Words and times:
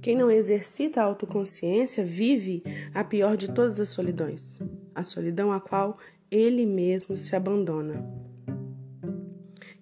Quem 0.00 0.16
não 0.16 0.30
exercita 0.30 1.00
a 1.00 1.04
autoconsciência 1.04 2.04
vive 2.04 2.62
a 2.94 3.02
pior 3.02 3.36
de 3.36 3.48
todas 3.48 3.80
as 3.80 3.88
solidões, 3.88 4.56
a 4.94 5.02
solidão 5.02 5.50
a 5.50 5.60
qual 5.60 5.98
ele 6.30 6.64
mesmo 6.64 7.16
se 7.16 7.34
abandona. 7.34 8.08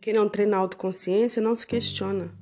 Quem 0.01 0.15
não 0.15 0.29
treina 0.29 0.57
a 0.57 0.61
autoconsciência 0.61 1.43
não 1.43 1.55
se 1.55 1.67
questiona, 1.67 2.33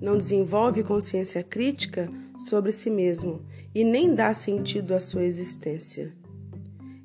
não 0.00 0.16
desenvolve 0.16 0.84
consciência 0.84 1.42
crítica 1.42 2.08
sobre 2.38 2.72
si 2.72 2.88
mesmo 2.88 3.44
e 3.74 3.82
nem 3.82 4.14
dá 4.14 4.32
sentido 4.32 4.94
à 4.94 5.00
sua 5.00 5.24
existência. 5.24 6.14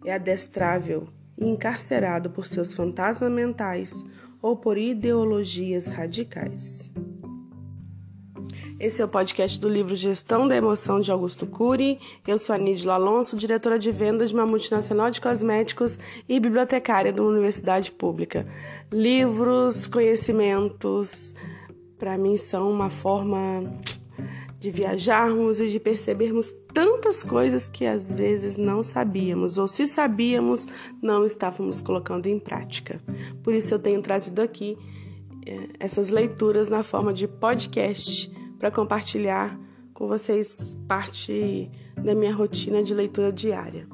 É 0.06 0.14
adestrável 0.14 1.08
e 1.38 1.48
encarcerado 1.48 2.30
por 2.30 2.46
seus 2.46 2.76
fantasmas 2.76 3.32
mentais 3.32 4.06
ou 4.42 4.58
por 4.58 4.78
ideologias 4.78 5.88
radicais. 5.88 6.92
Esse 8.84 9.02
é 9.02 9.06
o 9.06 9.08
podcast 9.08 9.58
do 9.62 9.70
livro 9.70 9.96
Gestão 9.96 10.46
da 10.46 10.58
Emoção 10.58 11.00
de 11.00 11.10
Augusto 11.10 11.48
Cury. 11.48 11.98
Eu 12.28 12.38
sou 12.38 12.54
a 12.54 12.58
Nídila 12.58 12.96
Alonso, 12.96 13.38
diretora 13.38 13.80
de 13.80 13.90
vendas 13.94 14.32
de 14.32 14.36
uma 14.36 14.46
multinacional 14.46 15.10
de 15.10 15.22
cosméticos 15.22 15.98
e 16.28 16.38
bibliotecária 16.38 17.14
de 17.14 17.22
uma 17.22 17.30
universidade 17.30 17.94
pública. 17.94 18.46
Livros, 18.92 19.88
conhecimentos, 19.88 21.34
para 21.98 22.18
mim 22.18 22.38
são 22.38 22.70
uma 22.70 22.90
forma 22.90 23.74
de 24.60 24.70
viajarmos 24.70 25.62
e 25.62 25.70
de 25.70 25.80
percebermos 25.80 26.52
tantas 26.74 27.24
coisas 27.24 27.70
que 27.70 27.86
às 27.86 28.14
vezes 28.14 28.58
não 28.58 28.84
sabíamos, 28.84 29.58
ou 29.58 29.66
se 29.66 29.88
sabíamos, 29.88 30.68
não 31.02 31.26
estávamos 31.26 31.80
colocando 31.80 32.26
em 32.26 32.38
prática. 32.38 33.00
Por 33.42 33.54
isso 33.54 33.74
eu 33.74 33.80
tenho 33.80 34.02
trazido 34.02 34.42
aqui 34.42 34.78
eh, 35.46 35.70
essas 35.80 36.10
leituras 36.10 36.68
na 36.68 36.84
forma 36.84 37.14
de 37.14 37.30
podcast 37.30 38.34
para 38.64 38.72
compartilhar 38.72 39.60
com 39.94 40.08
vocês 40.08 40.78
parte 40.88 41.70
da 42.02 42.16
minha 42.16 42.34
rotina 42.34 42.82
de 42.82 42.94
leitura 42.94 43.30
diária. 43.30 43.86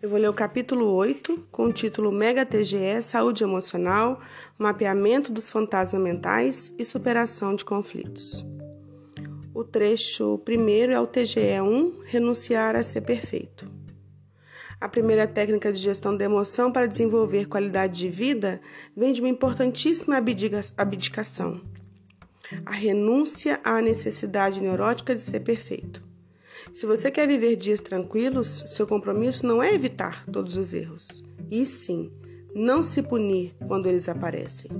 Eu 0.00 0.08
vou 0.08 0.18
ler 0.18 0.30
o 0.30 0.32
capítulo 0.32 0.86
8, 0.86 1.48
com 1.52 1.66
o 1.66 1.72
título 1.72 2.10
Mega 2.10 2.46
TGE 2.46 3.02
Saúde 3.02 3.44
Emocional, 3.44 4.22
Mapeamento 4.56 5.30
dos 5.30 5.50
Fantasmas 5.50 6.02
Mentais 6.02 6.74
e 6.78 6.82
Superação 6.82 7.54
de 7.54 7.62
Conflitos. 7.62 8.46
O 9.52 9.62
trecho 9.62 10.38
primeiro 10.38 10.90
é 10.90 10.98
o 10.98 11.06
TGE 11.06 11.60
1, 11.60 12.04
Renunciar 12.06 12.74
a 12.74 12.82
ser 12.82 13.02
perfeito. 13.02 13.70
A 14.80 14.88
primeira 14.88 15.26
técnica 15.26 15.70
de 15.70 15.78
gestão 15.78 16.16
da 16.16 16.24
emoção 16.24 16.72
para 16.72 16.86
desenvolver 16.86 17.48
qualidade 17.48 17.98
de 17.98 18.08
vida 18.08 18.62
vem 18.96 19.12
de 19.12 19.20
uma 19.20 19.28
importantíssima 19.28 20.16
abdicação 20.78 21.73
a 22.64 22.72
renúncia 22.72 23.60
à 23.64 23.80
necessidade 23.80 24.60
neurótica 24.60 25.14
de 25.14 25.22
ser 25.22 25.40
perfeito. 25.40 26.02
Se 26.72 26.86
você 26.86 27.10
quer 27.10 27.28
viver 27.28 27.56
dias 27.56 27.80
tranquilos, 27.80 28.64
seu 28.68 28.86
compromisso 28.86 29.46
não 29.46 29.62
é 29.62 29.72
evitar 29.74 30.24
todos 30.26 30.56
os 30.56 30.72
erros, 30.72 31.22
e 31.50 31.64
sim 31.66 32.10
não 32.54 32.82
se 32.82 33.02
punir 33.02 33.54
quando 33.66 33.86
eles 33.86 34.08
aparecem. 34.08 34.70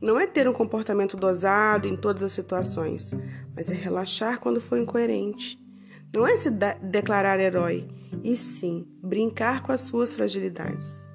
Não 0.00 0.20
é 0.20 0.26
ter 0.26 0.48
um 0.48 0.52
comportamento 0.52 1.16
dosado 1.16 1.88
em 1.88 1.96
todas 1.96 2.22
as 2.22 2.32
situações, 2.32 3.12
mas 3.54 3.70
é 3.70 3.74
relaxar 3.74 4.38
quando 4.38 4.60
for 4.60 4.78
incoerente. 4.78 5.58
Não 6.14 6.26
é 6.26 6.36
se 6.36 6.50
declarar 6.50 7.40
herói, 7.40 7.88
e 8.22 8.36
sim 8.36 8.86
brincar 9.02 9.62
com 9.62 9.72
as 9.72 9.82
suas 9.82 10.12
fragilidades. 10.12 11.06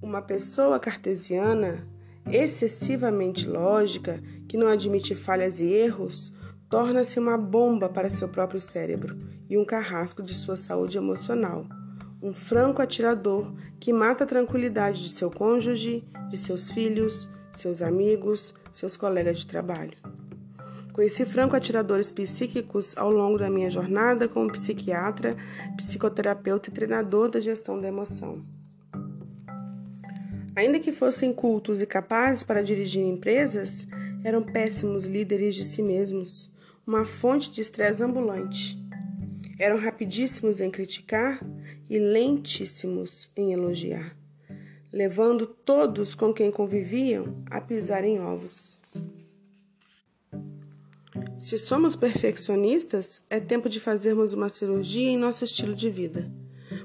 Uma 0.00 0.22
pessoa 0.22 0.78
cartesiana 0.78 1.86
excessivamente 2.26 3.48
lógica, 3.48 4.22
que 4.48 4.56
não 4.56 4.68
admite 4.68 5.14
falhas 5.14 5.60
e 5.60 5.66
erros, 5.66 6.32
torna-se 6.68 7.18
uma 7.18 7.36
bomba 7.36 7.88
para 7.88 8.10
seu 8.10 8.28
próprio 8.28 8.60
cérebro 8.60 9.16
e 9.48 9.58
um 9.58 9.64
carrasco 9.64 10.22
de 10.22 10.34
sua 10.34 10.56
saúde 10.56 10.96
emocional. 10.96 11.66
Um 12.22 12.32
franco 12.32 12.80
atirador 12.80 13.52
que 13.80 13.92
mata 13.92 14.24
a 14.24 14.26
tranquilidade 14.26 15.02
de 15.02 15.10
seu 15.10 15.30
cônjuge, 15.30 16.04
de 16.30 16.38
seus 16.38 16.70
filhos, 16.70 17.28
seus 17.52 17.82
amigos, 17.82 18.54
seus 18.72 18.96
colegas 18.96 19.38
de 19.38 19.46
trabalho. 19.46 19.98
Conheci 20.92 21.24
franco 21.24 21.56
atiradores 21.56 22.12
psíquicos 22.12 22.94
ao 22.96 23.10
longo 23.10 23.38
da 23.38 23.48
minha 23.48 23.70
jornada 23.70 24.28
como 24.28 24.52
psiquiatra, 24.52 25.36
psicoterapeuta 25.76 26.68
e 26.68 26.72
treinador 26.72 27.30
da 27.30 27.40
gestão 27.40 27.80
da 27.80 27.88
emoção. 27.88 28.42
Ainda 30.54 30.78
que 30.78 30.92
fossem 30.92 31.32
cultos 31.32 31.80
e 31.80 31.86
capazes 31.86 32.42
para 32.42 32.62
dirigir 32.62 33.02
empresas, 33.02 33.86
eram 34.22 34.42
péssimos 34.42 35.06
líderes 35.06 35.54
de 35.54 35.64
si 35.64 35.82
mesmos, 35.82 36.50
uma 36.86 37.06
fonte 37.06 37.50
de 37.50 37.62
estresse 37.62 38.02
ambulante. 38.02 38.78
Eram 39.58 39.78
rapidíssimos 39.78 40.60
em 40.60 40.70
criticar 40.70 41.40
e 41.88 41.98
lentíssimos 41.98 43.30
em 43.34 43.52
elogiar, 43.52 44.14
levando 44.92 45.46
todos 45.46 46.14
com 46.14 46.34
quem 46.34 46.50
conviviam 46.50 47.42
a 47.50 47.60
pisar 47.60 48.04
em 48.04 48.20
ovos. 48.20 48.78
Se 51.38 51.56
somos 51.56 51.96
perfeccionistas, 51.96 53.24
é 53.30 53.40
tempo 53.40 53.68
de 53.68 53.80
fazermos 53.80 54.34
uma 54.34 54.50
cirurgia 54.50 55.10
em 55.10 55.16
nosso 55.16 55.44
estilo 55.44 55.74
de 55.74 55.90
vida, 55.90 56.30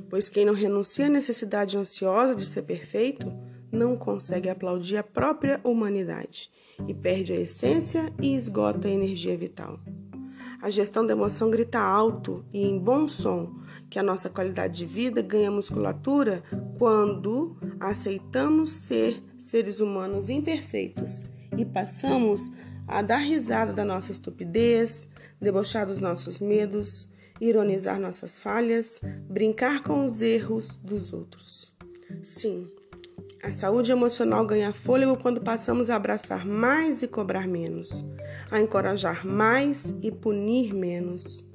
pois 0.09 0.29
quem 0.29 0.45
não 0.45 0.53
renuncia 0.53 1.07
à 1.07 1.09
necessidade 1.09 1.77
ansiosa 1.77 2.33
de 2.33 2.45
ser 2.45 2.63
perfeito 2.63 3.31
não 3.71 3.95
consegue 3.97 4.49
aplaudir 4.49 4.97
a 4.97 5.03
própria 5.03 5.59
humanidade 5.63 6.49
e 6.87 6.93
perde 6.93 7.33
a 7.33 7.39
essência 7.39 8.13
e 8.21 8.35
esgota 8.35 8.87
a 8.87 8.91
energia 8.91 9.35
vital. 9.37 9.79
A 10.61 10.69
gestão 10.69 11.05
da 11.05 11.13
emoção 11.13 11.51
grita 11.51 11.79
alto 11.79 12.43
e 12.51 12.61
em 12.63 12.79
bom 12.79 13.07
som 13.07 13.61
que 13.89 13.99
a 13.99 14.03
nossa 14.03 14.29
qualidade 14.29 14.79
de 14.79 14.85
vida 14.85 15.21
ganha 15.21 15.51
musculatura 15.51 16.43
quando 16.77 17.57
aceitamos 17.79 18.71
ser 18.71 19.23
seres 19.37 19.79
humanos 19.79 20.29
imperfeitos 20.29 21.23
e 21.55 21.63
passamos 21.63 22.51
a 22.87 23.01
dar 23.01 23.17
risada 23.17 23.73
da 23.73 23.85
nossa 23.85 24.11
estupidez, 24.11 25.11
debochar 25.39 25.85
dos 25.85 25.99
nossos 25.99 26.39
medos, 26.39 27.07
ironizar 27.39 27.99
nossas 27.99 28.39
falhas, 28.39 29.01
brincar 29.29 29.83
com 29.83 30.05
os 30.05 30.21
erros 30.21 30.77
dos 30.77 31.13
outros. 31.13 31.71
Sim, 32.21 32.67
a 33.43 33.51
saúde 33.51 33.91
emocional 33.91 34.45
ganha 34.45 34.73
fôlego 34.73 35.17
quando 35.17 35.41
passamos 35.41 35.89
a 35.89 35.95
abraçar 35.95 36.45
mais 36.45 37.01
e 37.01 37.07
cobrar 37.07 37.47
menos, 37.47 38.05
a 38.49 38.59
encorajar 38.59 39.25
mais 39.25 39.95
e 40.01 40.11
punir 40.11 40.73
menos, 40.73 41.45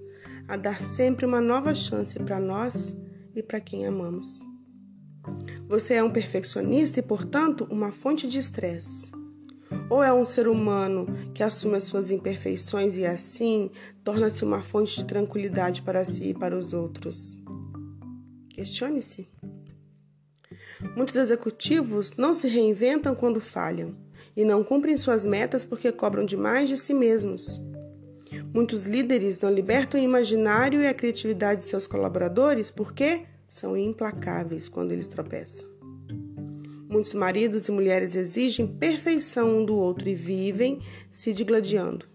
a 0.46 0.56
dar 0.56 0.80
sempre 0.80 1.26
uma 1.26 1.40
nova 1.40 1.74
chance 1.74 2.18
para 2.20 2.38
nós 2.38 2.96
e 3.34 3.42
para 3.42 3.60
quem 3.60 3.86
amamos. 3.86 4.40
Você 5.68 5.94
é 5.94 6.02
um 6.02 6.10
perfeccionista 6.10 7.00
e, 7.00 7.02
portanto, 7.02 7.66
uma 7.70 7.92
fonte 7.92 8.28
de 8.28 8.38
estresse. 8.38 9.10
Ou 9.88 10.02
é 10.02 10.12
um 10.12 10.24
ser 10.24 10.48
humano 10.48 11.06
que 11.34 11.42
assume 11.42 11.76
as 11.76 11.84
suas 11.84 12.10
imperfeições 12.10 12.98
e 12.98 13.06
assim 13.06 13.70
torna-se 14.04 14.44
uma 14.44 14.60
fonte 14.60 14.96
de 14.96 15.06
tranquilidade 15.06 15.82
para 15.82 16.04
si 16.04 16.30
e 16.30 16.34
para 16.34 16.56
os 16.56 16.72
outros? 16.72 17.38
Questione-se. 18.50 19.28
Muitos 20.96 21.16
executivos 21.16 22.16
não 22.16 22.34
se 22.34 22.48
reinventam 22.48 23.14
quando 23.14 23.40
falham 23.40 23.94
e 24.36 24.44
não 24.44 24.64
cumprem 24.64 24.96
suas 24.96 25.24
metas 25.24 25.64
porque 25.64 25.90
cobram 25.92 26.24
demais 26.24 26.68
de 26.68 26.76
si 26.76 26.92
mesmos. 26.92 27.60
Muitos 28.54 28.88
líderes 28.88 29.38
não 29.40 29.50
libertam 29.50 30.00
o 30.00 30.02
imaginário 30.02 30.82
e 30.82 30.86
a 30.86 30.94
criatividade 30.94 31.60
de 31.60 31.66
seus 31.66 31.86
colaboradores 31.86 32.70
porque 32.70 33.22
são 33.46 33.76
implacáveis 33.76 34.68
quando 34.68 34.92
eles 34.92 35.06
tropeçam. 35.06 35.68
Muitos 36.88 37.14
maridos 37.14 37.68
e 37.68 37.72
mulheres 37.72 38.14
exigem 38.14 38.66
perfeição 38.66 39.58
um 39.58 39.64
do 39.64 39.76
outro 39.76 40.08
e 40.08 40.14
vivem 40.14 40.80
se 41.10 41.32
digladiando. 41.32 42.06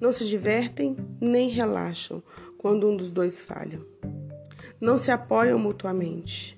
Não 0.00 0.12
se 0.12 0.26
divertem 0.26 0.96
nem 1.20 1.48
relaxam 1.48 2.22
quando 2.58 2.88
um 2.88 2.96
dos 2.96 3.10
dois 3.10 3.40
falha. 3.40 3.80
Não 4.80 4.98
se 4.98 5.10
apoiam 5.10 5.58
mutuamente. 5.58 6.57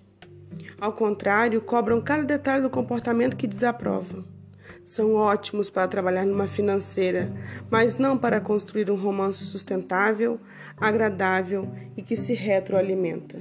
Ao 0.80 0.92
contrário, 0.92 1.60
cobram 1.60 2.00
cada 2.00 2.24
detalhe 2.24 2.62
do 2.62 2.70
comportamento 2.70 3.36
que 3.36 3.46
desaprovam. 3.46 4.24
São 4.84 5.14
ótimos 5.14 5.68
para 5.68 5.86
trabalhar 5.86 6.24
numa 6.24 6.48
financeira, 6.48 7.32
mas 7.70 7.98
não 7.98 8.16
para 8.16 8.40
construir 8.40 8.90
um 8.90 8.96
romance 8.96 9.44
sustentável, 9.44 10.40
agradável 10.76 11.68
e 11.96 12.02
que 12.02 12.16
se 12.16 12.32
retroalimenta. 12.32 13.38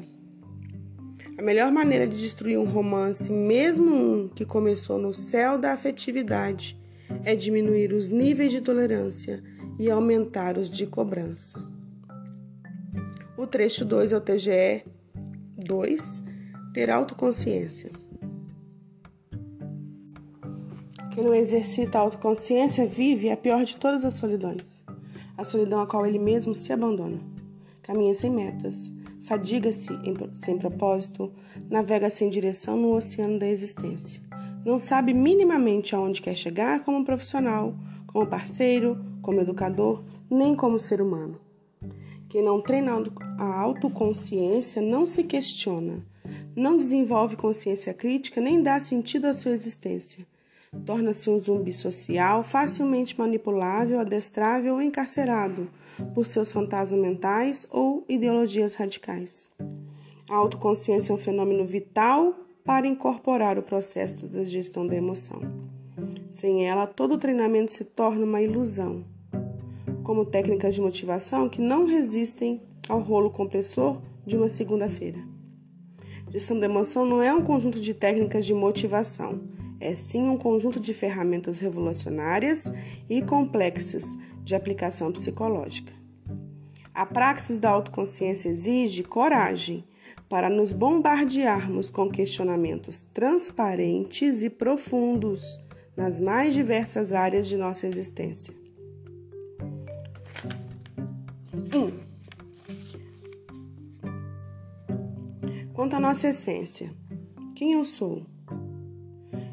A 1.38 1.41
melhor 1.41 1.71
maneira 1.71 2.06
de 2.06 2.19
destruir 2.19 2.59
um 2.59 2.65
romance, 2.65 3.31
mesmo 3.31 3.95
um 3.95 4.27
que 4.27 4.44
começou 4.44 4.97
no 4.97 5.13
céu 5.13 5.57
da 5.57 5.71
afetividade, 5.71 6.77
é 7.23 7.35
diminuir 7.35 7.94
os 7.94 8.09
níveis 8.09 8.51
de 8.51 8.62
tolerância 8.62 9.41
e 9.79 9.89
aumentar 9.89 10.57
os 10.57 10.69
de 10.69 10.85
cobrança. 10.85 11.57
O 13.38 13.47
trecho 13.47 13.85
2 13.85 14.12
é 14.12 14.17
o 14.17 14.21
TGE 14.21 14.83
2 15.57 16.28
ter 16.74 16.89
autoconsciência. 16.89 17.92
Quem 21.12 21.24
não 21.24 21.33
exercita 21.33 21.98
a 21.98 22.01
autoconsciência 22.01 22.88
vive 22.88 23.30
a 23.30 23.38
pior 23.38 23.66
de 23.66 23.75
todas 23.77 24.06
as 24.06 24.13
solidões, 24.13 24.83
a 25.36 25.44
solidão 25.44 25.81
a 25.81 25.88
qual 25.88 26.06
ele 26.06 26.19
mesmo 26.19 26.54
se 26.54 26.71
abandona. 26.71 27.19
Caminha 27.81 28.13
sem 28.13 28.30
metas, 28.30 28.94
fadiga-se 29.21 30.00
sem 30.33 30.57
propósito, 30.57 31.31
navega 31.69 32.10
sem 32.10 32.30
direção 32.30 32.77
no 32.77 32.95
oceano 32.95 33.39
da 33.39 33.48
existência. 33.48 34.22
Não 34.63 34.77
sabe 34.77 35.13
minimamente 35.13 35.95
aonde 35.95 36.22
quer 36.22 36.36
chegar 36.36 36.83
como 36.86 37.04
profissional, 37.04 37.74
como 38.06 38.27
parceiro, 38.27 39.04
como 39.22 39.42
educador, 39.42 40.04
nem 40.30 40.56
como 40.56 40.80
ser 40.80 41.01
humano. 41.01 41.39
Quem 42.30 42.44
não 42.44 42.62
treina 42.62 42.92
a 43.39 43.60
autoconsciência 43.60 44.81
não 44.81 45.07
se 45.07 45.24
questiona, 45.24 46.06
não 46.59 46.77
desenvolve 46.77 47.35
consciência 47.35 47.94
crítica 47.94 48.41
nem 48.41 48.61
dá 48.61 48.79
sentido 48.79 49.25
à 49.25 49.33
sua 49.33 49.51
existência. 49.51 50.27
Torna-se 50.85 51.29
um 51.29 51.39
zumbi 51.39 51.73
social, 51.73 52.44
facilmente 52.44 53.17
manipulável, 53.17 54.00
adestrável 54.00 54.75
ou 54.75 54.81
encarcerado 54.81 55.69
por 56.13 56.25
seus 56.25 56.51
fantasmas 56.51 57.01
mentais 57.01 57.65
ou 57.71 58.06
ideologias 58.07 58.75
radicais. 58.75 59.47
A 60.29 60.35
autoconsciência 60.35 61.11
é 61.11 61.15
um 61.15 61.17
fenômeno 61.17 61.65
vital 61.65 62.35
para 62.63 62.88
incorporar 62.88 63.57
o 63.57 63.63
processo 63.63 64.27
da 64.27 64.44
gestão 64.44 64.85
da 64.85 64.95
emoção. 64.95 65.41
Sem 66.29 66.67
ela, 66.67 66.85
todo 66.85 67.17
treinamento 67.17 67.71
se 67.71 67.83
torna 67.83 68.23
uma 68.23 68.41
ilusão, 68.41 69.03
como 70.03 70.25
técnicas 70.25 70.75
de 70.75 70.81
motivação 70.81 71.50
que 71.50 71.62
não 71.62 71.85
resistem 71.85 72.62
ao 72.88 73.00
rolo 73.00 73.31
compressor 73.31 74.00
de 74.25 74.38
uma 74.38 74.47
segunda-feira. 74.47 75.28
Gestão 76.31 76.59
da 76.59 76.65
emoção 76.65 77.05
não 77.05 77.21
é 77.21 77.33
um 77.33 77.43
conjunto 77.43 77.79
de 77.79 77.93
técnicas 77.93 78.45
de 78.45 78.53
motivação, 78.53 79.41
é 79.79 79.95
sim 79.95 80.29
um 80.29 80.37
conjunto 80.37 80.79
de 80.79 80.93
ferramentas 80.93 81.59
revolucionárias 81.59 82.71
e 83.09 83.21
complexas 83.21 84.17
de 84.43 84.53
aplicação 84.53 85.11
psicológica. 85.11 85.93
A 86.93 87.05
praxis 87.05 87.59
da 87.59 87.69
autoconsciência 87.69 88.49
exige 88.49 89.03
coragem 89.03 89.83
para 90.27 90.49
nos 90.49 90.71
bombardearmos 90.71 91.89
com 91.89 92.09
questionamentos 92.09 93.01
transparentes 93.01 94.43
e 94.43 94.49
profundos 94.49 95.59
nas 95.97 96.19
mais 96.19 96.53
diversas 96.53 97.13
áreas 97.13 97.47
de 97.47 97.57
nossa 97.57 97.87
existência. 97.87 98.53
1. 101.73 101.77
Um, 101.77 102.08
quanto 105.79 105.95
à 105.95 105.99
nossa 106.01 106.27
essência, 106.27 106.93
quem 107.55 107.71
eu 107.71 107.85
sou? 107.85 108.25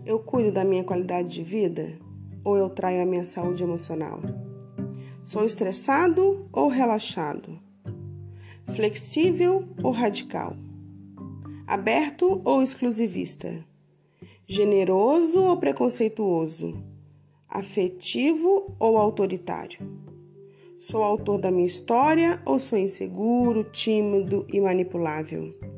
Eu 0.04 0.18
cuido 0.18 0.50
da 0.50 0.64
minha 0.64 0.82
qualidade 0.82 1.28
de 1.28 1.44
vida 1.44 1.96
ou 2.42 2.56
eu 2.56 2.68
traio 2.68 3.00
a 3.00 3.06
minha 3.06 3.24
saúde 3.24 3.62
emocional? 3.62 4.18
Sou 5.24 5.44
estressado 5.44 6.48
ou 6.52 6.66
relaxado? 6.66 7.56
Flexível 8.74 9.68
ou 9.80 9.92
radical? 9.92 10.56
aberto 11.64 12.42
ou 12.44 12.60
exclusivista, 12.60 13.64
generoso 14.48 15.38
ou 15.38 15.56
preconceituoso, 15.58 16.82
afetivo 17.48 18.74
ou 18.80 18.98
autoritário. 18.98 19.78
Sou 20.80 21.04
autor 21.04 21.38
da 21.38 21.52
minha 21.52 21.66
história 21.68 22.42
ou 22.44 22.58
sou 22.58 22.76
inseguro, 22.76 23.62
tímido 23.62 24.44
e 24.52 24.60
manipulável? 24.60 25.75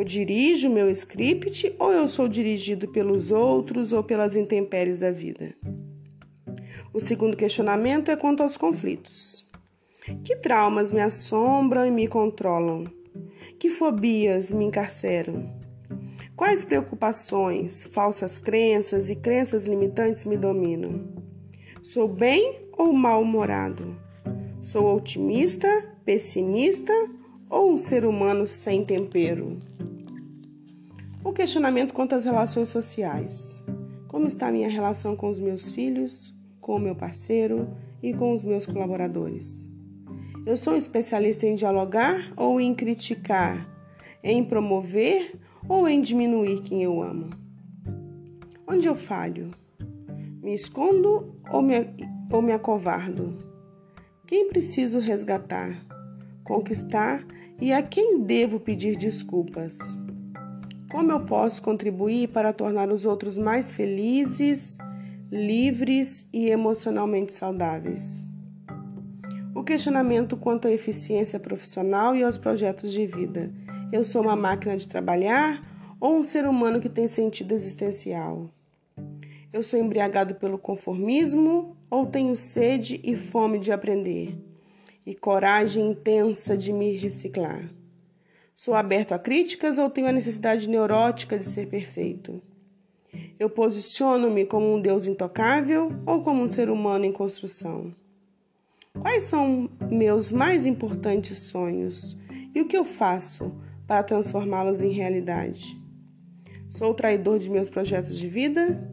Eu 0.00 0.04
dirijo 0.04 0.70
meu 0.70 0.88
script 0.90 1.74
ou 1.78 1.92
eu 1.92 2.08
sou 2.08 2.26
dirigido 2.26 2.88
pelos 2.88 3.30
outros 3.30 3.92
ou 3.92 4.02
pelas 4.02 4.34
intempéries 4.34 5.00
da 5.00 5.10
vida? 5.10 5.54
O 6.90 6.98
segundo 6.98 7.36
questionamento 7.36 8.10
é 8.10 8.16
quanto 8.16 8.42
aos 8.42 8.56
conflitos. 8.56 9.46
Que 10.24 10.36
traumas 10.36 10.90
me 10.90 11.02
assombram 11.02 11.84
e 11.84 11.90
me 11.90 12.08
controlam? 12.08 12.86
Que 13.58 13.68
fobias 13.68 14.50
me 14.50 14.64
encarceram? 14.64 15.54
Quais 16.34 16.64
preocupações, 16.64 17.84
falsas 17.84 18.38
crenças 18.38 19.10
e 19.10 19.16
crenças 19.16 19.66
limitantes 19.66 20.24
me 20.24 20.38
dominam? 20.38 21.12
Sou 21.82 22.08
bem 22.08 22.58
ou 22.72 22.90
mal-humorado? 22.94 23.94
Sou 24.62 24.96
otimista, 24.96 25.68
pessimista 26.06 26.94
ou 27.50 27.74
um 27.74 27.78
ser 27.78 28.06
humano 28.06 28.48
sem 28.48 28.82
tempero? 28.82 29.68
O 31.22 31.34
questionamento 31.34 31.92
quanto 31.92 32.14
às 32.14 32.24
relações 32.24 32.70
sociais. 32.70 33.62
Como 34.08 34.26
está 34.26 34.48
a 34.48 34.52
minha 34.52 34.70
relação 34.70 35.14
com 35.14 35.28
os 35.28 35.38
meus 35.38 35.70
filhos, 35.70 36.34
com 36.62 36.76
o 36.76 36.80
meu 36.80 36.94
parceiro 36.96 37.68
e 38.02 38.14
com 38.14 38.32
os 38.32 38.42
meus 38.42 38.64
colaboradores? 38.64 39.68
Eu 40.46 40.56
sou 40.56 40.72
um 40.72 40.76
especialista 40.76 41.46
em 41.46 41.54
dialogar 41.54 42.32
ou 42.38 42.58
em 42.58 42.74
criticar, 42.74 43.68
em 44.24 44.42
promover 44.42 45.38
ou 45.68 45.86
em 45.86 46.00
diminuir 46.00 46.62
quem 46.62 46.82
eu 46.82 47.02
amo? 47.02 47.28
Onde 48.66 48.88
eu 48.88 48.96
falho? 48.96 49.50
Me 50.42 50.54
escondo 50.54 51.34
ou 51.52 51.60
me, 51.60 51.74
ou 52.32 52.40
me 52.40 52.52
acovardo? 52.52 53.36
Quem 54.26 54.48
preciso 54.48 54.98
resgatar, 54.98 55.84
conquistar 56.42 57.26
e 57.60 57.74
a 57.74 57.82
quem 57.82 58.22
devo 58.22 58.58
pedir 58.58 58.96
desculpas? 58.96 59.98
Como 60.90 61.12
eu 61.12 61.20
posso 61.20 61.62
contribuir 61.62 62.32
para 62.32 62.52
tornar 62.52 62.90
os 62.90 63.06
outros 63.06 63.38
mais 63.38 63.72
felizes, 63.72 64.76
livres 65.30 66.28
e 66.32 66.48
emocionalmente 66.48 67.32
saudáveis? 67.32 68.26
O 69.54 69.62
questionamento 69.62 70.36
quanto 70.36 70.66
à 70.66 70.72
eficiência 70.72 71.38
profissional 71.38 72.16
e 72.16 72.24
aos 72.24 72.36
projetos 72.36 72.92
de 72.92 73.06
vida. 73.06 73.52
Eu 73.92 74.04
sou 74.04 74.22
uma 74.22 74.34
máquina 74.34 74.76
de 74.76 74.88
trabalhar 74.88 75.60
ou 76.00 76.16
um 76.16 76.24
ser 76.24 76.44
humano 76.44 76.80
que 76.80 76.88
tem 76.88 77.06
sentido 77.06 77.52
existencial? 77.52 78.50
Eu 79.52 79.62
sou 79.62 79.78
embriagado 79.78 80.34
pelo 80.34 80.58
conformismo 80.58 81.76
ou 81.88 82.04
tenho 82.04 82.36
sede 82.36 83.00
e 83.04 83.14
fome 83.14 83.60
de 83.60 83.70
aprender 83.70 84.36
e 85.06 85.14
coragem 85.14 85.88
intensa 85.88 86.56
de 86.56 86.72
me 86.72 86.96
reciclar? 86.96 87.79
Sou 88.62 88.74
aberto 88.74 89.12
a 89.12 89.18
críticas 89.18 89.78
ou 89.78 89.88
tenho 89.88 90.06
a 90.06 90.12
necessidade 90.12 90.68
neurótica 90.68 91.38
de 91.38 91.46
ser 91.46 91.68
perfeito? 91.68 92.42
Eu 93.38 93.48
posiciono-me 93.48 94.44
como 94.44 94.74
um 94.74 94.78
Deus 94.78 95.06
intocável 95.06 95.90
ou 96.04 96.22
como 96.22 96.42
um 96.42 96.48
ser 96.50 96.68
humano 96.68 97.06
em 97.06 97.10
construção? 97.10 97.94
Quais 99.00 99.22
são 99.22 99.70
meus 99.90 100.30
mais 100.30 100.66
importantes 100.66 101.38
sonhos 101.38 102.18
e 102.54 102.60
o 102.60 102.68
que 102.68 102.76
eu 102.76 102.84
faço 102.84 103.50
para 103.86 104.02
transformá-los 104.02 104.82
em 104.82 104.92
realidade? 104.92 105.74
Sou 106.68 106.92
traidor 106.92 107.38
de 107.38 107.48
meus 107.48 107.70
projetos 107.70 108.18
de 108.18 108.28
vida? 108.28 108.92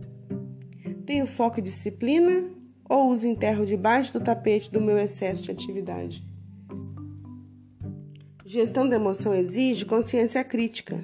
Tenho 1.05 1.27
foco 1.27 1.59
e 1.59 1.62
disciplina 1.62 2.50
ou 2.88 3.09
os 3.09 3.25
enterro 3.25 3.65
debaixo 3.65 4.13
do 4.13 4.24
tapete 4.24 4.71
do 4.71 4.79
meu 4.79 4.97
excesso 4.97 5.43
de 5.43 5.51
atividade? 5.51 6.26
Gestão 8.48 8.88
da 8.88 8.96
emoção 8.96 9.36
exige 9.36 9.86
consciência 9.86 10.44
crítica. 10.44 11.04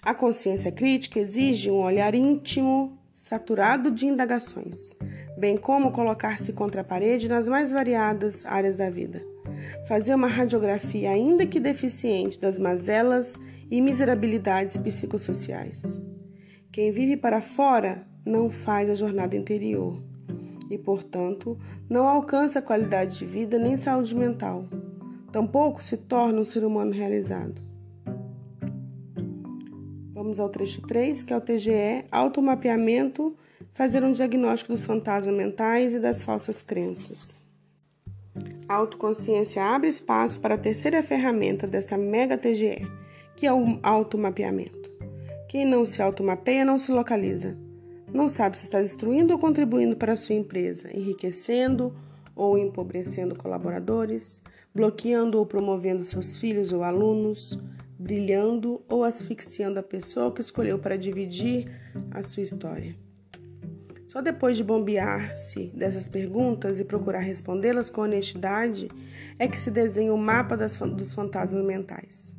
A 0.00 0.14
consciência 0.14 0.72
crítica 0.72 1.18
exige 1.20 1.70
um 1.70 1.82
olhar 1.82 2.14
íntimo, 2.14 2.96
saturado 3.12 3.90
de 3.90 4.06
indagações 4.06 4.96
bem 5.38 5.56
como 5.56 5.92
colocar-se 5.92 6.52
contra 6.52 6.80
a 6.80 6.84
parede 6.84 7.28
nas 7.28 7.48
mais 7.48 7.70
variadas 7.70 8.44
áreas 8.44 8.76
da 8.76 8.90
vida. 8.90 9.24
Fazer 9.86 10.14
uma 10.14 10.26
radiografia, 10.26 11.10
ainda 11.10 11.46
que 11.46 11.60
deficiente, 11.60 12.40
das 12.40 12.58
mazelas 12.58 13.38
e 13.70 13.80
miserabilidades 13.80 14.76
psicossociais. 14.76 16.02
Quem 16.72 16.90
vive 16.90 17.16
para 17.16 17.40
fora 17.40 18.04
não 18.26 18.50
faz 18.50 18.90
a 18.90 18.94
jornada 18.94 19.36
interior 19.36 19.96
e, 20.68 20.76
portanto, 20.76 21.56
não 21.88 22.08
alcança 22.08 22.60
qualidade 22.60 23.18
de 23.18 23.24
vida 23.24 23.58
nem 23.58 23.76
saúde 23.76 24.14
mental. 24.16 24.66
Tampouco 25.30 25.82
se 25.82 25.96
torna 25.96 26.40
um 26.40 26.44
ser 26.44 26.64
humano 26.64 26.92
realizado. 26.92 27.60
Vamos 30.14 30.40
ao 30.40 30.48
trecho 30.48 30.80
3, 30.82 31.22
que 31.22 31.32
é 31.32 31.36
o 31.36 31.40
TGE, 31.40 32.04
automapeamento 32.10 33.36
fazer 33.72 34.02
um 34.02 34.12
diagnóstico 34.12 34.72
dos 34.72 34.84
fantasmas 34.84 35.36
mentais 35.36 35.94
e 35.94 36.00
das 36.00 36.22
falsas 36.22 36.62
crenças. 36.62 37.44
A 38.68 38.74
autoconsciência 38.74 39.64
abre 39.64 39.88
espaço 39.88 40.40
para 40.40 40.54
a 40.54 40.58
terceira 40.58 41.02
ferramenta 41.02 41.66
desta 41.66 41.96
mega 41.96 42.36
TGE, 42.36 42.86
que 43.36 43.46
é 43.46 43.52
o 43.52 43.78
automapeamento. 43.82 44.90
Quem 45.48 45.64
não 45.64 45.86
se 45.86 46.02
automapeia 46.02 46.64
não 46.64 46.78
se 46.78 46.90
localiza. 46.90 47.56
Não 48.12 48.28
sabe 48.28 48.56
se 48.56 48.64
está 48.64 48.80
destruindo 48.80 49.32
ou 49.32 49.38
contribuindo 49.38 49.96
para 49.96 50.14
a 50.14 50.16
sua 50.16 50.34
empresa, 50.34 50.90
enriquecendo 50.94 51.94
ou 52.38 52.56
empobrecendo 52.56 53.36
colaboradores, 53.36 54.40
bloqueando 54.72 55.38
ou 55.38 55.44
promovendo 55.44 56.04
seus 56.04 56.38
filhos 56.38 56.72
ou 56.72 56.84
alunos, 56.84 57.58
brilhando 57.98 58.80
ou 58.88 59.02
asfixiando 59.02 59.80
a 59.80 59.82
pessoa 59.82 60.32
que 60.32 60.40
escolheu 60.40 60.78
para 60.78 60.96
dividir 60.96 61.64
a 62.12 62.22
sua 62.22 62.44
história. 62.44 62.94
Só 64.06 64.22
depois 64.22 64.56
de 64.56 64.62
bombear-se 64.62 65.66
dessas 65.74 66.08
perguntas 66.08 66.78
e 66.78 66.84
procurar 66.84 67.18
respondê-las 67.18 67.90
com 67.90 68.02
honestidade 68.02 68.88
é 69.38 69.48
que 69.48 69.58
se 69.58 69.70
desenha 69.70 70.14
o 70.14 70.16
mapa 70.16 70.56
das, 70.56 70.78
dos 70.78 71.12
fantasmas 71.12 71.64
mentais. 71.64 72.34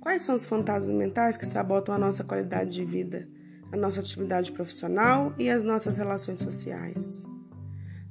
Quais 0.00 0.22
são 0.22 0.34
os 0.34 0.44
fantasmas 0.44 0.94
mentais 0.94 1.36
que 1.36 1.46
sabotam 1.46 1.94
a 1.94 1.98
nossa 1.98 2.24
qualidade 2.24 2.72
de 2.72 2.84
vida, 2.84 3.28
a 3.72 3.76
nossa 3.76 4.00
atividade 4.00 4.52
profissional 4.52 5.32
e 5.38 5.48
as 5.48 5.62
nossas 5.62 5.96
relações 5.96 6.40
sociais? 6.40 7.24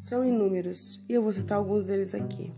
São 0.06 0.24
inúmeros 0.24 1.04
e 1.10 1.14
eu 1.14 1.24
vou 1.24 1.34
citar 1.34 1.58
alguns 1.58 1.88
deles 1.88 2.14
aqui: 2.14 2.54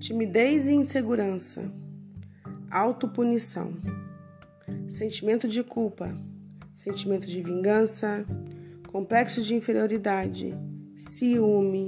timidez 0.00 0.66
e 0.66 0.72
insegurança, 0.72 1.72
autopunição, 2.68 3.72
sentimento 4.88 5.46
de 5.46 5.62
culpa. 5.62 6.12
Sentimento 6.74 7.28
de 7.28 7.40
vingança, 7.40 8.26
complexo 8.88 9.40
de 9.40 9.54
inferioridade, 9.54 10.52
ciúme, 10.98 11.86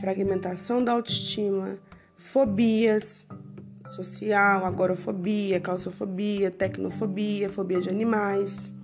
fragmentação 0.00 0.82
da 0.82 0.90
autoestima, 0.90 1.78
fobias. 2.16 3.24
Social, 3.86 4.66
agorafobia, 4.66 5.60
claustrofobia, 5.60 6.50
tecnofobia, 6.50 7.48
fobia 7.48 7.80
de 7.80 7.88
animais, 7.88 8.74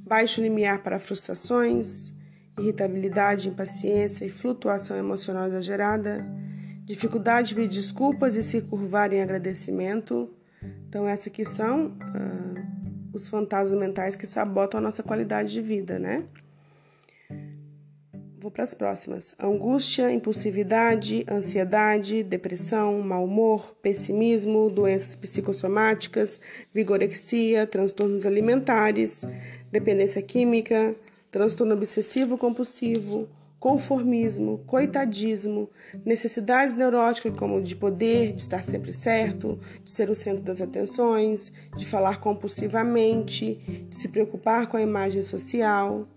baixo 0.00 0.40
limiar 0.40 0.82
para 0.82 0.98
frustrações, 0.98 2.15
irritabilidade, 2.58 3.48
impaciência 3.48 4.24
e 4.24 4.28
flutuação 4.28 4.96
emocional 4.96 5.46
exagerada, 5.48 6.26
dificuldade 6.84 7.48
de 7.48 7.54
pedir 7.54 7.68
desculpas 7.68 8.36
e 8.36 8.42
se 8.42 8.62
curvar 8.62 9.12
em 9.12 9.20
agradecimento. 9.20 10.30
Então, 10.88 11.06
essas 11.06 11.28
aqui 11.28 11.44
são 11.44 11.88
uh, 11.88 13.12
os 13.12 13.28
fantasmas 13.28 13.78
mentais 13.78 14.16
que 14.16 14.26
sabotam 14.26 14.78
a 14.78 14.82
nossa 14.82 15.02
qualidade 15.02 15.52
de 15.52 15.60
vida, 15.60 15.98
né? 15.98 16.24
Vou 18.38 18.50
para 18.50 18.62
as 18.62 18.74
próximas: 18.74 19.34
angústia, 19.40 20.12
impulsividade, 20.12 21.26
ansiedade, 21.28 22.22
depressão, 22.22 23.02
mau 23.02 23.24
humor, 23.24 23.74
pessimismo, 23.82 24.70
doenças 24.70 25.16
psicossomáticas, 25.16 26.40
vigorexia, 26.72 27.66
transtornos 27.66 28.24
alimentares, 28.24 29.26
dependência 29.72 30.22
química, 30.22 30.94
transtorno 31.36 31.74
obsessivo 31.74 32.38
compulsivo, 32.38 33.28
conformismo, 33.60 34.64
coitadismo, 34.66 35.68
necessidades 36.02 36.74
neuróticas 36.74 37.38
como 37.38 37.60
de 37.60 37.76
poder, 37.76 38.32
de 38.32 38.40
estar 38.40 38.62
sempre 38.62 38.90
certo, 38.90 39.60
de 39.84 39.90
ser 39.90 40.08
o 40.08 40.14
centro 40.14 40.42
das 40.42 40.62
atenções, 40.62 41.52
de 41.76 41.84
falar 41.84 42.20
compulsivamente, 42.20 43.86
de 43.86 43.94
se 43.94 44.08
preocupar 44.08 44.66
com 44.66 44.78
a 44.78 44.82
imagem 44.82 45.22
social, 45.22 46.08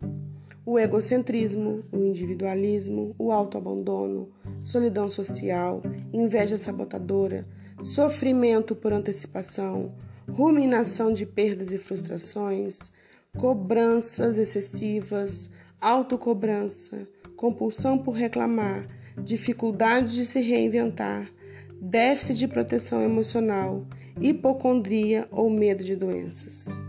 o 0.66 0.80
egocentrismo, 0.80 1.84
o 1.92 1.98
individualismo, 1.98 3.14
o 3.20 3.34
autoabandono, 3.34 4.30
solidão 4.64 5.10
social, 5.10 5.82
inveja 6.14 6.58
sabotadora, 6.58 7.46
sofrimento 7.82 8.74
por 8.74 8.94
antecipação, 8.94 9.92
ruminação 10.30 11.12
de 11.12 11.26
perdas 11.26 11.74
e 11.74 11.78
frustrações, 11.78 12.94
cobranças 13.38 14.38
excessivas, 14.38 15.52
autocobrança, 15.80 17.08
compulsão 17.36 17.98
por 17.98 18.12
reclamar, 18.12 18.86
dificuldade 19.24 20.14
de 20.14 20.26
se 20.26 20.42
reinventar, 20.42 21.32
déficit 21.80 22.38
de 22.38 22.48
proteção 22.48 23.02
emocional, 23.02 23.86
hipocondria 24.20 25.28
ou 25.32 25.50
medo 25.50 25.84
de 25.84 25.96
doenças. 25.96 26.82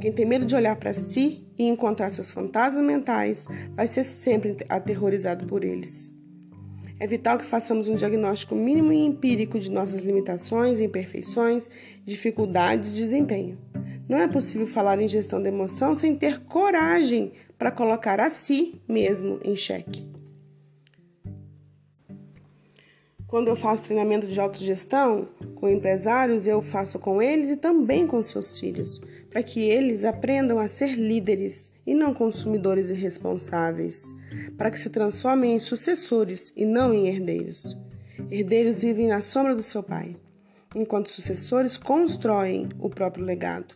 Quem 0.00 0.12
tem 0.12 0.24
medo 0.24 0.46
de 0.46 0.54
olhar 0.54 0.76
para 0.76 0.94
si 0.94 1.44
e 1.58 1.64
encontrar 1.64 2.10
seus 2.10 2.30
fantasmas 2.30 2.84
mentais 2.84 3.48
vai 3.74 3.86
ser 3.86 4.04
sempre 4.04 4.56
aterrorizado 4.68 5.44
por 5.44 5.64
eles. 5.64 6.14
É 7.00 7.06
vital 7.06 7.36
que 7.36 7.44
façamos 7.44 7.88
um 7.88 7.96
diagnóstico 7.96 8.54
mínimo 8.54 8.92
e 8.92 9.04
empírico 9.04 9.58
de 9.58 9.70
nossas 9.70 10.02
limitações, 10.02 10.80
imperfeições, 10.80 11.68
dificuldades 12.06 12.94
de 12.94 13.00
desempenho. 13.00 13.58
Não 14.08 14.18
é 14.18 14.28
possível 14.28 14.66
falar 14.66 15.00
em 15.00 15.08
gestão 15.08 15.42
da 15.42 15.48
emoção 15.48 15.94
sem 15.94 16.14
ter 16.14 16.40
coragem 16.40 17.32
para 17.58 17.70
colocar 17.70 18.20
a 18.20 18.28
si 18.28 18.80
mesmo 18.88 19.38
em 19.44 19.56
xeque. 19.56 20.14
Quando 23.26 23.48
eu 23.48 23.56
faço 23.56 23.82
treinamento 23.82 24.28
de 24.28 24.38
autogestão 24.38 25.26
com 25.56 25.68
empresários, 25.68 26.46
eu 26.46 26.62
faço 26.62 27.00
com 27.00 27.20
eles 27.20 27.50
e 27.50 27.56
também 27.56 28.06
com 28.06 28.22
seus 28.22 28.60
filhos, 28.60 29.00
para 29.28 29.42
que 29.42 29.60
eles 29.60 30.04
aprendam 30.04 30.60
a 30.60 30.68
ser 30.68 30.94
líderes 30.94 31.74
e 31.84 31.94
não 31.94 32.14
consumidores 32.14 32.90
irresponsáveis, 32.90 34.14
para 34.56 34.70
que 34.70 34.78
se 34.78 34.88
transformem 34.88 35.56
em 35.56 35.58
sucessores 35.58 36.52
e 36.54 36.64
não 36.64 36.94
em 36.94 37.08
herdeiros. 37.08 37.76
Herdeiros 38.30 38.82
vivem 38.82 39.08
na 39.08 39.20
sombra 39.20 39.52
do 39.56 39.64
seu 39.64 39.82
pai, 39.82 40.14
enquanto 40.74 41.10
sucessores 41.10 41.76
constroem 41.76 42.68
o 42.78 42.88
próprio 42.88 43.24
legado. 43.24 43.74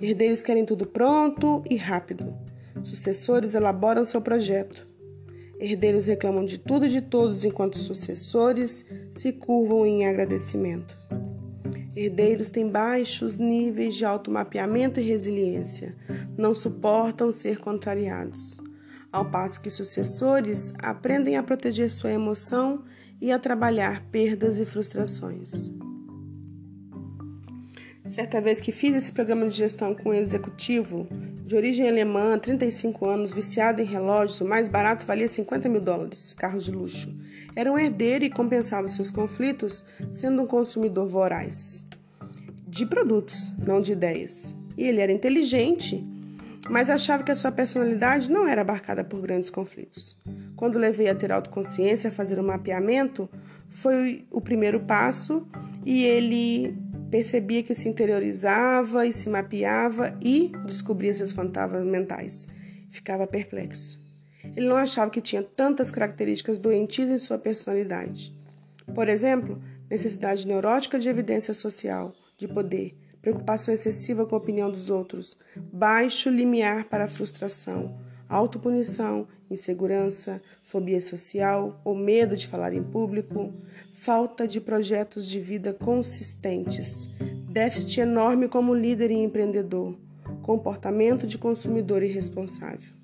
Herdeiros 0.00 0.42
querem 0.42 0.64
tudo 0.64 0.86
pronto 0.86 1.62
e 1.68 1.76
rápido. 1.76 2.34
Sucessores 2.82 3.54
elaboram 3.54 4.04
seu 4.04 4.20
projeto. 4.20 4.86
Herdeiros 5.58 6.06
reclamam 6.06 6.44
de 6.44 6.58
tudo 6.58 6.86
e 6.86 6.88
de 6.88 7.00
todos, 7.00 7.44
enquanto 7.44 7.78
sucessores 7.78 8.84
se 9.12 9.32
curvam 9.32 9.86
em 9.86 10.06
agradecimento. 10.06 10.98
Herdeiros 11.94 12.50
têm 12.50 12.68
baixos 12.68 13.36
níveis 13.36 13.94
de 13.94 14.04
automapeamento 14.04 14.98
e 14.98 15.04
resiliência, 15.04 15.94
não 16.36 16.54
suportam 16.54 17.32
ser 17.32 17.58
contrariados, 17.58 18.56
ao 19.12 19.30
passo 19.30 19.60
que 19.60 19.70
sucessores 19.70 20.72
aprendem 20.78 21.36
a 21.36 21.42
proteger 21.42 21.90
sua 21.90 22.10
emoção 22.10 22.82
e 23.20 23.30
a 23.30 23.38
trabalhar 23.38 24.04
perdas 24.10 24.58
e 24.58 24.64
frustrações. 24.64 25.70
Certa 28.06 28.40
vez 28.40 28.60
que 28.60 28.72
fiz 28.72 28.96
esse 28.96 29.12
programa 29.12 29.48
de 29.48 29.56
gestão 29.56 29.94
com 29.94 30.10
um 30.10 30.14
executivo 30.14 31.06
de 31.46 31.54
origem 31.54 31.88
alemã, 31.88 32.36
35 32.38 33.06
anos, 33.06 33.32
viciado 33.32 33.80
em 33.80 33.84
relógios, 33.84 34.40
o 34.40 34.44
mais 34.44 34.68
barato 34.68 35.06
valia 35.06 35.28
50 35.28 35.68
mil 35.68 35.80
dólares, 35.80 36.32
carros 36.32 36.64
de 36.64 36.72
luxo. 36.72 37.14
Era 37.54 37.70
um 37.70 37.78
herdeiro 37.78 38.24
e 38.24 38.30
compensava 38.30 38.88
seus 38.88 39.10
conflitos 39.10 39.84
sendo 40.12 40.42
um 40.42 40.46
consumidor 40.46 41.06
voraz 41.06 41.86
de 42.66 42.86
produtos, 42.86 43.52
não 43.58 43.80
de 43.80 43.92
ideias. 43.92 44.54
E 44.76 44.84
ele 44.84 45.00
era 45.00 45.12
inteligente, 45.12 46.04
mas 46.70 46.88
achava 46.88 47.22
que 47.22 47.30
a 47.30 47.36
sua 47.36 47.52
personalidade 47.52 48.30
não 48.30 48.48
era 48.48 48.62
abarcada 48.62 49.04
por 49.04 49.20
grandes 49.20 49.50
conflitos. 49.50 50.16
Quando 50.56 50.78
levei 50.78 51.08
a 51.08 51.14
ter 51.14 51.30
autoconsciência, 51.30 52.08
a 52.08 52.12
fazer 52.12 52.40
um 52.40 52.46
mapeamento, 52.46 53.28
foi 53.68 54.24
o 54.30 54.40
primeiro 54.40 54.80
passo 54.80 55.46
e 55.84 56.04
ele 56.04 56.81
percebia 57.12 57.62
que 57.62 57.74
se 57.74 57.90
interiorizava 57.90 59.06
e 59.06 59.12
se 59.12 59.28
mapeava 59.28 60.18
e 60.22 60.50
descobria 60.64 61.14
seus 61.14 61.30
fantasmas 61.30 61.84
mentais. 61.84 62.48
Ficava 62.88 63.26
perplexo. 63.26 64.00
Ele 64.56 64.66
não 64.66 64.76
achava 64.76 65.10
que 65.10 65.20
tinha 65.20 65.42
tantas 65.42 65.90
características 65.90 66.58
doentias 66.58 67.10
em 67.10 67.18
sua 67.18 67.38
personalidade. 67.38 68.34
Por 68.94 69.10
exemplo, 69.10 69.62
necessidade 69.90 70.46
neurótica 70.46 70.98
de 70.98 71.10
evidência 71.10 71.52
social, 71.52 72.14
de 72.38 72.48
poder, 72.48 72.96
preocupação 73.20 73.74
excessiva 73.74 74.24
com 74.24 74.34
a 74.34 74.38
opinião 74.38 74.70
dos 74.70 74.88
outros, 74.88 75.36
baixo 75.70 76.30
limiar 76.30 76.86
para 76.86 77.04
a 77.04 77.08
frustração, 77.08 77.94
autopunição, 78.32 79.28
insegurança, 79.50 80.42
fobia 80.64 81.00
social 81.02 81.80
ou 81.84 81.94
medo 81.94 82.34
de 82.34 82.46
falar 82.46 82.72
em 82.72 82.82
público, 82.82 83.52
falta 83.92 84.48
de 84.48 84.60
projetos 84.60 85.28
de 85.28 85.38
vida 85.38 85.72
consistentes, 85.72 87.10
déficit 87.50 88.00
enorme 88.00 88.48
como 88.48 88.74
líder 88.74 89.10
e 89.10 89.22
empreendedor, 89.22 89.94
comportamento 90.42 91.26
de 91.26 91.36
consumidor 91.36 92.02
irresponsável. 92.02 92.94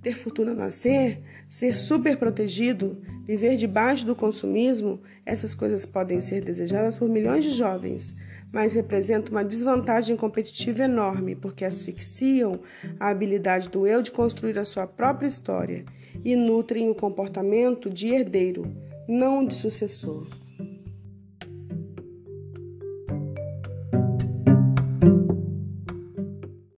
Ter 0.00 0.14
fortuna 0.14 0.54
nascer, 0.54 1.20
ser 1.48 1.76
super 1.76 2.16
protegido, 2.16 3.02
viver 3.24 3.56
debaixo 3.56 4.06
do 4.06 4.14
consumismo, 4.14 5.00
essas 5.26 5.54
coisas 5.54 5.84
podem 5.84 6.20
ser 6.20 6.42
desejadas 6.42 6.96
por 6.96 7.08
milhões 7.08 7.44
de 7.44 7.50
jovens, 7.50 8.16
mas 8.52 8.74
representam 8.74 9.32
uma 9.32 9.44
desvantagem 9.44 10.16
competitiva 10.16 10.84
enorme 10.84 11.34
porque 11.34 11.64
asfixiam 11.64 12.60
a 12.98 13.08
habilidade 13.08 13.68
do 13.68 13.86
eu 13.86 14.02
de 14.02 14.10
construir 14.10 14.58
a 14.58 14.64
sua 14.64 14.86
própria 14.86 15.28
história 15.28 15.84
e 16.24 16.34
nutrem 16.34 16.90
o 16.90 16.94
comportamento 16.94 17.90
de 17.90 18.08
herdeiro, 18.08 18.64
não 19.08 19.44
de 19.44 19.54
sucessor. 19.54 20.26